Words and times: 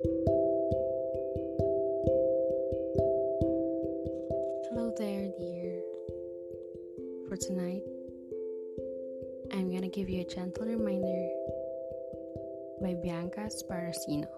Hello 0.00 0.54
there, 4.96 5.26
dear. 5.36 5.82
For 7.28 7.36
tonight, 7.36 7.82
I'm 9.52 9.72
gonna 9.72 9.88
give 9.88 10.08
you 10.08 10.20
a 10.20 10.24
gentle 10.24 10.66
reminder 10.66 11.28
by 12.80 12.94
Bianca 13.02 13.50
Sparacino. 13.50 14.28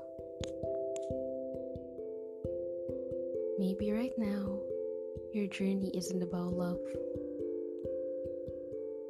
Maybe 3.58 3.92
right 3.92 4.16
now, 4.16 4.60
your 5.34 5.46
journey 5.48 5.90
isn't 5.94 6.22
about 6.22 6.54
love. 6.54 6.80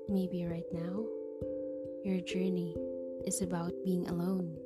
Maybe 0.08 0.46
right 0.46 0.66
now, 0.72 1.06
your 2.02 2.20
journey 2.22 2.74
is 3.24 3.40
about 3.40 3.72
being 3.84 4.08
alone. 4.08 4.56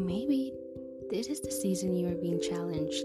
Maybe 0.00 0.54
this 1.10 1.26
is 1.26 1.40
the 1.40 1.50
season 1.52 1.94
you 1.94 2.08
are 2.08 2.14
being 2.14 2.40
challenged 2.40 3.04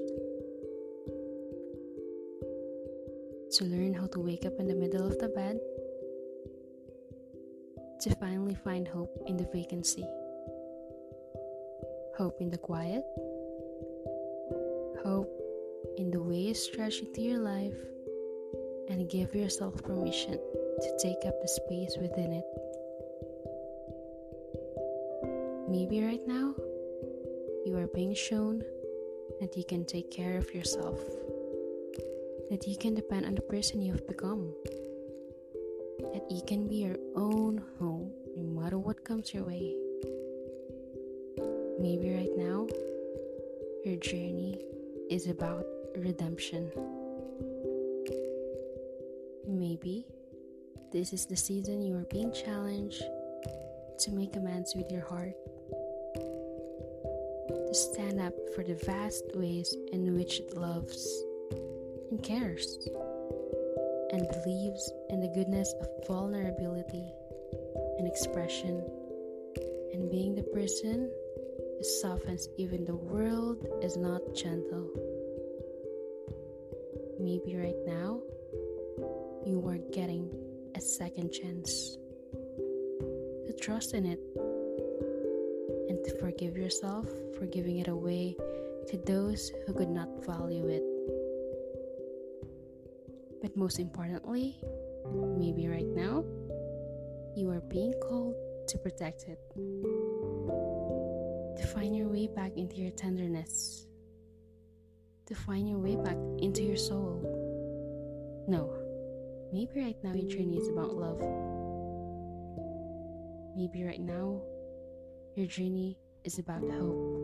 to 3.51 3.65
learn 3.65 3.93
how 3.93 4.07
to 4.07 4.19
wake 4.19 4.45
up 4.45 4.53
in 4.59 4.67
the 4.67 4.75
middle 4.75 5.05
of 5.05 5.19
the 5.19 5.27
bed, 5.27 5.59
to 7.99 8.15
finally 8.15 8.55
find 8.55 8.87
hope 8.87 9.11
in 9.27 9.35
the 9.35 9.47
vacancy, 9.53 10.05
hope 12.17 12.37
in 12.39 12.49
the 12.49 12.57
quiet, 12.57 13.03
hope 15.03 15.29
in 15.97 16.11
the 16.11 16.21
way 16.21 16.37
you 16.37 16.53
stretch 16.53 16.99
into 16.99 17.21
your 17.21 17.39
life, 17.39 17.75
and 18.89 19.09
give 19.09 19.35
yourself 19.35 19.83
permission 19.83 20.39
to 20.81 20.97
take 20.97 21.25
up 21.27 21.41
the 21.41 21.47
space 21.47 21.97
within 21.99 22.31
it. 22.31 22.45
Maybe 25.67 26.01
right 26.05 26.25
now, 26.25 26.53
you 27.65 27.75
are 27.77 27.87
being 27.87 28.13
shown 28.13 28.61
that 29.41 29.57
you 29.57 29.63
can 29.67 29.85
take 29.85 30.11
care 30.11 30.37
of 30.37 30.53
yourself, 30.53 30.99
that 32.51 32.67
you 32.67 32.77
can 32.77 32.93
depend 32.93 33.25
on 33.25 33.33
the 33.33 33.41
person 33.41 33.81
you 33.81 33.91
have 33.91 34.07
become, 34.07 34.53
that 36.13 36.29
you 36.29 36.43
can 36.45 36.67
be 36.67 36.75
your 36.75 36.97
own 37.15 37.59
home 37.79 38.11
no 38.37 38.61
matter 38.61 38.77
what 38.77 39.03
comes 39.03 39.33
your 39.33 39.43
way. 39.43 39.75
Maybe 41.79 42.13
right 42.13 42.37
now, 42.37 42.67
your 43.83 43.95
journey 43.97 44.61
is 45.09 45.27
about 45.27 45.65
redemption. 45.97 46.71
Maybe 49.47 50.05
this 50.93 51.13
is 51.13 51.25
the 51.25 51.35
season 51.35 51.81
you 51.81 51.95
are 51.97 52.07
being 52.11 52.31
challenged 52.31 53.01
to 53.99 54.11
make 54.11 54.35
amends 54.35 54.75
with 54.75 54.91
your 54.91 55.05
heart 55.05 55.33
stand 57.75 58.21
up 58.21 58.33
for 58.55 58.63
the 58.63 58.75
vast 58.85 59.25
ways 59.35 59.75
in 59.91 60.15
which 60.15 60.39
it 60.39 60.55
loves 60.55 61.25
and 62.09 62.23
cares 62.23 62.87
and 64.11 64.25
believes 64.29 64.91
in 65.09 65.19
the 65.19 65.27
goodness 65.35 65.73
of 65.81 65.87
vulnerability 66.07 67.11
and 67.97 68.07
expression 68.07 68.81
and 69.91 70.09
being 70.09 70.35
the 70.35 70.43
person 70.53 71.11
who 71.77 71.83
softens 71.83 72.47
even 72.57 72.85
the 72.85 72.95
world 72.95 73.67
is 73.81 73.97
not 73.97 74.21
gentle. 74.33 74.89
Maybe 77.19 77.57
right 77.57 77.81
now 77.85 78.21
you 79.45 79.61
are 79.67 79.79
getting 79.91 80.29
a 80.75 80.79
second 80.79 81.31
chance 81.31 81.97
to 82.31 83.53
trust 83.59 83.93
in 83.93 84.05
it 84.05 84.19
and 85.89 86.03
to 86.03 86.17
forgive 86.19 86.57
yourself 86.57 87.07
for 87.37 87.45
giving 87.45 87.77
it 87.77 87.87
away 87.87 88.35
to 88.87 88.97
those 89.05 89.51
who 89.65 89.73
could 89.73 89.89
not 89.89 90.07
value 90.25 90.67
it. 90.67 90.83
But 93.41 93.55
most 93.55 93.79
importantly, 93.79 94.57
maybe 95.37 95.67
right 95.67 95.87
now, 95.87 96.23
you 97.35 97.49
are 97.51 97.61
being 97.61 97.93
called 98.01 98.35
to 98.67 98.77
protect 98.77 99.23
it, 99.23 99.39
to 101.57 101.67
find 101.67 101.95
your 101.95 102.07
way 102.07 102.27
back 102.27 102.57
into 102.57 102.77
your 102.77 102.91
tenderness, 102.91 103.85
to 105.27 105.35
find 105.35 105.69
your 105.69 105.79
way 105.79 105.95
back 105.95 106.17
into 106.39 106.63
your 106.63 106.77
soul. 106.77 107.21
No, 108.47 108.73
maybe 109.51 109.81
right 109.81 109.97
now 110.03 110.13
your 110.13 110.29
journey 110.29 110.57
is 110.57 110.69
about 110.69 110.93
love. 110.95 111.19
Maybe 113.55 113.83
right 113.83 114.01
now 114.01 114.41
your 115.35 115.47
journey 115.47 115.97
is 116.23 116.39
about 116.39 116.61
hope. 116.61 117.21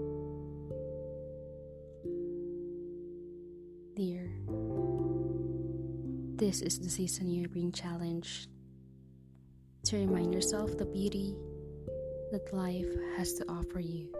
Dear, 3.95 4.29
this 6.35 6.61
is 6.61 6.79
the 6.79 6.89
season 6.89 7.31
you're 7.31 7.47
being 7.47 7.71
challenged 7.71 8.49
to 9.85 9.97
remind 9.97 10.33
yourself 10.33 10.77
the 10.77 10.85
beauty 10.85 11.35
that 12.33 12.53
life 12.53 12.85
has 13.15 13.33
to 13.33 13.45
offer 13.47 13.79
you. 13.79 14.13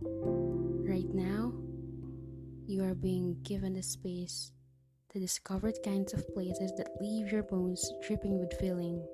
Right 0.00 1.12
now, 1.12 1.52
you 2.66 2.82
are 2.84 2.94
being 2.94 3.36
given 3.42 3.74
the 3.74 3.82
space 3.82 4.52
to 5.12 5.18
discover 5.18 5.72
the 5.72 5.80
kinds 5.80 6.14
of 6.14 6.26
places 6.32 6.72
that 6.78 6.88
leave 7.02 7.30
your 7.30 7.42
bones 7.42 7.92
dripping 8.06 8.38
with 8.38 8.58
feeling, 8.58 9.06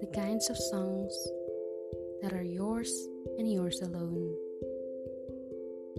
the 0.00 0.10
kinds 0.14 0.48
of 0.48 0.56
songs 0.56 1.14
that 2.22 2.32
are 2.32 2.42
yours 2.42 3.08
and 3.38 3.50
yours 3.50 3.80
alone. 3.82 4.34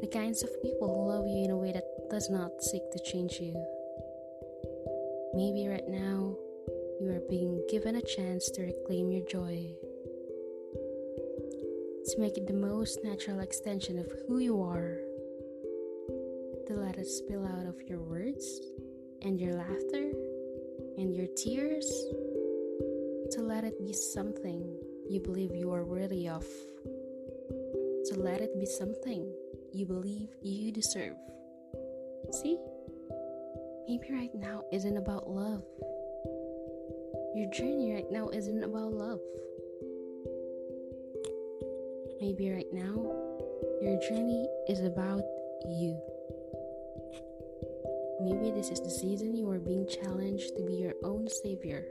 The 0.01 0.07
kinds 0.07 0.43
of 0.43 0.61
people 0.61 0.87
who 0.87 1.09
love 1.09 1.27
you 1.27 1.43
in 1.43 1.51
a 1.51 1.57
way 1.57 1.71
that 1.71 2.09
does 2.09 2.29
not 2.29 2.63
seek 2.63 2.89
to 2.91 2.99
change 2.99 3.39
you. 3.39 3.53
Maybe 5.33 5.67
right 5.67 5.87
now 5.87 6.35
you 7.01 7.09
are 7.11 7.21
being 7.29 7.61
given 7.69 7.95
a 7.95 8.01
chance 8.01 8.49
to 8.51 8.63
reclaim 8.63 9.11
your 9.11 9.25
joy, 9.25 9.67
to 12.05 12.19
make 12.19 12.37
it 12.37 12.47
the 12.47 12.53
most 12.53 13.03
natural 13.03 13.41
extension 13.41 13.99
of 13.99 14.11
who 14.27 14.39
you 14.39 14.61
are, 14.61 14.99
to 16.67 16.73
let 16.73 16.97
it 16.97 17.07
spill 17.07 17.45
out 17.45 17.65
of 17.65 17.81
your 17.87 17.99
words 17.99 18.61
and 19.21 19.39
your 19.39 19.55
laughter 19.55 20.11
and 20.97 21.15
your 21.15 21.27
tears, 21.35 21.87
to 23.31 23.41
let 23.41 23.63
it 23.63 23.77
be 23.79 23.93
something 23.93 24.78
you 25.09 25.19
believe 25.19 25.55
you 25.55 25.73
are 25.73 25.83
worthy 25.83 26.29
of. 26.29 26.45
To 28.05 28.13
let 28.15 28.41
it 28.41 28.59
be 28.59 28.65
something 28.67 29.33
you 29.73 29.87
believe 29.87 30.29
you 30.43 30.71
deserve. 30.71 31.15
See? 32.31 32.59
Maybe 33.87 34.13
right 34.13 34.33
now 34.35 34.63
isn't 34.71 34.97
about 34.97 35.27
love. 35.27 35.63
Your 37.33 37.49
journey 37.51 37.91
right 37.91 38.11
now 38.11 38.29
isn't 38.29 38.63
about 38.63 38.93
love. 38.93 39.19
Maybe 42.21 42.51
right 42.51 42.71
now, 42.71 42.93
your 43.81 43.99
journey 44.07 44.47
is 44.67 44.81
about 44.81 45.23
you. 45.65 45.99
Maybe 48.21 48.51
this 48.51 48.69
is 48.69 48.81
the 48.81 48.91
season 48.91 49.35
you 49.35 49.49
are 49.49 49.59
being 49.59 49.87
challenged 49.87 50.55
to 50.57 50.63
be 50.63 50.75
your 50.75 50.93
own 51.03 51.27
savior 51.27 51.85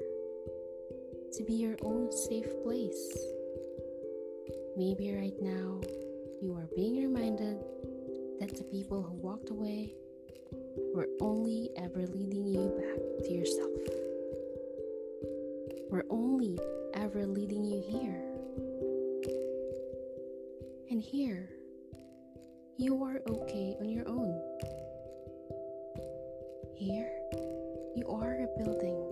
to 1.33 1.45
be 1.45 1.55
your 1.55 1.77
own 1.83 2.11
safe 2.11 2.49
place. 2.63 3.19
Maybe 4.77 5.13
right 5.13 5.37
now 5.41 5.81
you 6.41 6.55
are 6.55 6.69
being 6.75 6.97
reminded 7.03 7.59
that 8.41 8.57
the 8.57 8.65
people 8.65 9.03
who 9.03 9.17
walked 9.17 9.51
away 9.51 9.93
were 10.95 11.09
only 11.21 11.71
ever 11.77 12.07
leading 12.07 12.47
you 12.47 12.69
back 12.79 13.25
to 13.25 13.33
yourself. 13.33 13.71
Were 15.91 16.07
only 16.11 16.59
ever 16.95 17.27
leading 17.27 17.65
you 17.65 17.83
here. 17.87 18.25
And 20.91 21.03
here, 21.03 21.51
you 22.79 23.03
are 23.03 23.21
okay 23.29 23.77
on 23.81 23.89
your 23.89 24.09
own. 24.09 24.41
Here, 26.77 27.11
you 27.97 28.07
are 28.09 28.39
rebuilding 28.39 29.08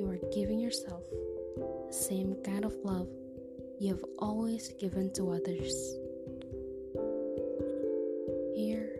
You 0.00 0.08
are 0.08 0.32
giving 0.32 0.58
yourself 0.58 1.04
the 1.60 1.92
same 1.92 2.34
kind 2.42 2.64
of 2.64 2.74
love 2.82 3.08
you 3.78 3.88
have 3.92 4.04
always 4.18 4.72
given 4.80 5.12
to 5.12 5.32
others. 5.32 5.74
Here, 8.56 8.96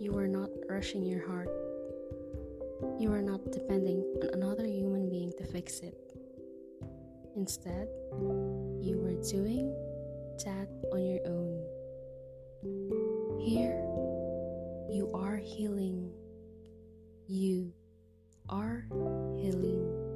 you 0.00 0.16
are 0.16 0.28
not 0.28 0.48
rushing 0.68 1.04
your 1.04 1.26
heart 1.28 1.50
you 2.98 3.12
are 3.12 3.22
not 3.22 3.40
depending 3.52 4.04
on 4.22 4.28
another 4.34 4.64
human 4.64 5.08
being 5.08 5.32
to 5.38 5.44
fix 5.44 5.80
it. 5.80 5.96
Instead, 7.36 7.88
you 8.80 9.02
are 9.04 9.22
doing 9.30 9.74
that 10.44 10.68
on 10.92 11.04
your 11.04 11.20
own. 11.26 11.62
Here, 13.40 13.82
you 14.90 15.10
are 15.14 15.36
healing. 15.36 16.10
You 17.26 17.72
are 18.48 18.84
healing. 19.36 20.07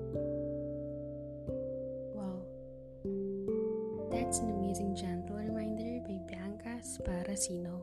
Amazing 4.73 4.97
gentle 4.97 5.37
reminder 5.37 6.01
by 6.09 6.17
Bianca 6.27 6.81
Sparacino. 6.81 7.83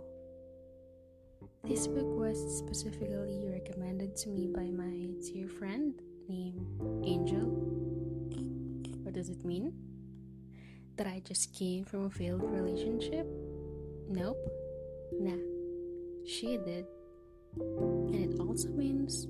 This 1.64 1.86
book 1.86 2.18
was 2.18 2.58
specifically 2.58 3.46
recommended 3.46 4.16
to 4.16 4.30
me 4.30 4.48
by 4.48 4.72
my 4.72 5.06
dear 5.22 5.48
friend 5.48 5.94
named 6.28 6.66
Angel. 7.06 7.46
What 9.04 9.14
does 9.14 9.30
it 9.30 9.46
mean? 9.46 9.72
That 10.98 11.06
I 11.06 11.22
just 11.24 11.54
came 11.54 11.86
from 11.86 12.06
a 12.06 12.10
failed 12.10 12.42
relationship? 12.42 13.28
Nope. 14.10 14.40
Nah. 15.14 15.38
She 16.26 16.58
did. 16.58 16.88
And 17.60 18.16
it 18.16 18.40
also 18.40 18.70
means 18.70 19.28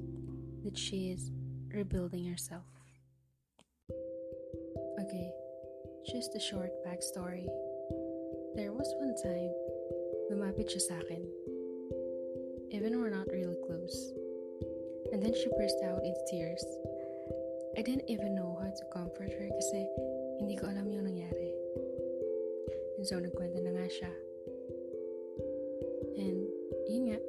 that 0.64 0.78
she 0.78 1.12
is 1.12 1.30
rebuilding 1.74 2.24
herself. 2.24 2.64
Okay, 5.02 5.34
just 6.10 6.34
a 6.34 6.40
short 6.40 6.74
backstory. 6.82 7.46
There 8.56 8.74
was 8.74 8.90
one 8.98 9.14
time, 9.22 9.54
lumapit 10.34 10.66
siya 10.66 10.82
sa 10.82 10.98
akin. 11.06 11.22
Even 12.74 12.98
we're 12.98 13.14
not 13.14 13.30
really 13.30 13.54
close. 13.62 14.18
And 15.14 15.22
then 15.22 15.38
she 15.38 15.54
burst 15.54 15.78
out 15.86 16.02
into 16.02 16.18
tears. 16.26 16.66
I 17.78 17.86
didn't 17.86 18.10
even 18.10 18.34
know 18.34 18.58
how 18.58 18.74
to 18.74 18.86
comfort 18.90 19.30
her 19.30 19.48
kasi 19.54 19.86
hindi 20.42 20.58
ko 20.58 20.74
alam 20.74 20.90
yung 20.90 21.06
nangyari. 21.06 21.54
And 22.98 23.06
so 23.06 23.22
nagkwento 23.22 23.62
na 23.62 23.78
nga 23.78 23.86
siya. 23.86 24.14
And 26.18 26.50
yun 26.90 27.14
nga, 27.14 27.20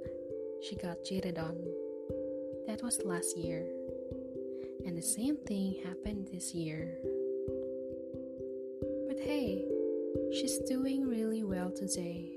she 0.65 0.81
got 0.81 1.05
cheated 1.05 1.37
on. 1.37 1.61
That 2.65 2.81
was 2.81 2.97
last 3.05 3.37
year. 3.37 3.69
And 4.89 4.97
the 4.97 5.05
same 5.05 5.37
thing 5.45 5.85
happened 5.85 6.33
this 6.33 6.57
year. 6.57 6.97
Hey, 9.21 9.65
she's 10.33 10.59
doing 10.65 11.07
really 11.07 11.45
well 11.45 11.71
today. 11.71 12.33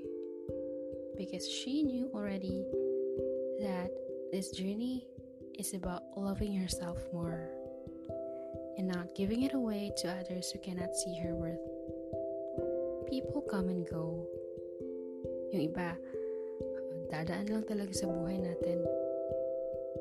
Because 1.16 1.48
she 1.48 1.82
knew 1.82 2.10
already 2.12 2.62
that 3.60 3.90
this 4.30 4.50
journey 4.50 5.06
is 5.58 5.72
about 5.72 6.02
loving 6.14 6.52
yourself 6.52 6.98
more 7.12 7.48
and 8.76 8.86
not 8.86 9.14
giving 9.14 9.42
it 9.42 9.54
away 9.54 9.92
to 10.02 10.12
others 10.12 10.50
who 10.50 10.58
cannot 10.60 10.94
see 10.94 11.18
her 11.24 11.34
worth. 11.34 11.64
People 13.08 13.40
come 13.48 13.70
and 13.70 13.88
go. 13.88 14.28
Yung 15.56 15.72
iba, 15.72 15.96
dadaan 17.08 17.48
lang 17.48 17.64
talaga 17.64 17.96
sa 17.96 18.12
buhay 18.12 18.44
natin. 18.44 18.84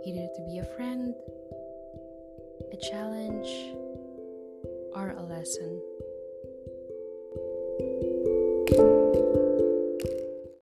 Either 0.04 0.28
to 0.36 0.42
be 0.52 0.60
a 0.60 0.68
friend, 0.76 1.16
a 2.76 2.78
challenge, 2.84 3.48
or 4.96 5.16
a 5.16 5.24
lesson. 5.24 5.82